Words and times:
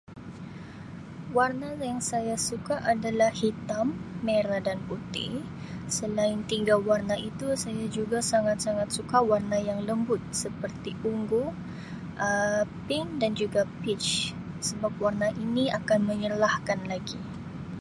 Warna 1.35 1.71
yang 1.89 2.01
saya 2.11 2.33
suka 2.49 2.75
adalah 2.93 3.29
hitam, 3.41 3.87
merah 4.25 4.57
dan 4.67 4.79
putih 4.89 5.31
selain 5.97 6.39
tiga 6.51 6.73
warna 6.87 7.13
itu 7.29 7.47
saya 7.63 7.85
juga 7.97 8.17
sangat-sangat 8.31 8.87
suka 8.97 9.17
warna 9.29 9.57
yang 9.69 9.79
lembut 9.89 10.21
seperti 10.43 10.91
ungu, 11.11 11.45
pink 12.89 13.07
dan 13.21 13.31
juga 13.41 13.61
peach 13.85 14.09
sebab 14.69 14.91
warna 15.03 15.27
ini 15.45 15.63
akan 15.79 15.99
menyerlah 16.09 16.53
kan 16.67 16.79
lagi. 16.93 17.19